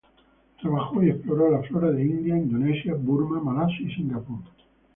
[0.59, 4.41] Trabajó y exploró la flora de India, Indonesia, Burma, Malasia y Singapur.